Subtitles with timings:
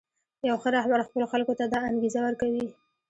[0.47, 2.65] یو ښه رهبر خپلو خلکو ته دا انګېزه ورکوي.